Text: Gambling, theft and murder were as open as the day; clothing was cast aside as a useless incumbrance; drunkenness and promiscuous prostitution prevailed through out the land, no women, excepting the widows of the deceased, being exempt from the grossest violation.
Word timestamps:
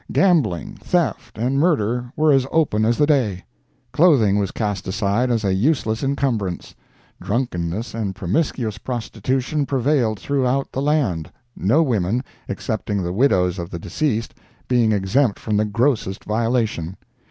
Gambling, 0.11 0.79
theft 0.81 1.37
and 1.37 1.59
murder 1.59 2.11
were 2.15 2.31
as 2.31 2.47
open 2.51 2.85
as 2.85 2.97
the 2.97 3.05
day; 3.05 3.45
clothing 3.91 4.39
was 4.39 4.49
cast 4.49 4.87
aside 4.87 5.29
as 5.29 5.43
a 5.45 5.53
useless 5.53 6.01
incumbrance; 6.01 6.73
drunkenness 7.21 7.93
and 7.93 8.15
promiscuous 8.15 8.79
prostitution 8.79 9.63
prevailed 9.67 10.19
through 10.19 10.47
out 10.47 10.71
the 10.71 10.81
land, 10.81 11.31
no 11.55 11.83
women, 11.83 12.23
excepting 12.49 13.03
the 13.03 13.13
widows 13.13 13.59
of 13.59 13.69
the 13.69 13.77
deceased, 13.77 14.33
being 14.67 14.91
exempt 14.91 15.37
from 15.37 15.55
the 15.55 15.65
grossest 15.65 16.23
violation. 16.23 16.97